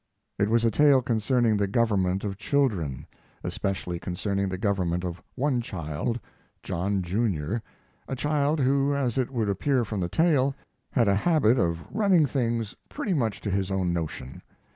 It 0.39 0.49
was 0.49 0.65
a 0.65 0.71
tale 0.71 1.03
concerning 1.03 1.57
the 1.57 1.67
government 1.67 2.23
of 2.23 2.39
children; 2.39 3.05
especially 3.43 3.99
concerning 3.99 4.49
the 4.49 4.57
government 4.57 5.03
of 5.03 5.21
one 5.35 5.61
child 5.61 6.19
John 6.63 7.03
Junior 7.03 7.61
a 8.07 8.15
child 8.15 8.59
who, 8.59 8.95
as 8.95 9.19
it 9.19 9.29
would 9.29 9.47
appear 9.47 9.85
from 9.85 9.99
the 9.99 10.09
tale, 10.09 10.55
had 10.89 11.07
a 11.07 11.13
habit 11.13 11.59
of 11.59 11.85
running 11.91 12.25
things 12.25 12.75
pretty 12.89 13.13
much 13.13 13.41
to 13.41 13.51
his 13.51 13.69
own 13.69 13.93
notion. 13.93 14.41